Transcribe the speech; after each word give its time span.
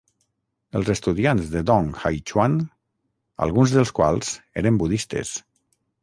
Els 0.77 0.87
estudiants 0.93 1.49
de 1.55 1.59
Dong 1.69 1.91
Haichuan, 2.01 2.55
alguns 3.47 3.75
dels 3.75 3.91
quals 3.99 4.31
eren 4.63 4.81
budistes. 4.85 5.35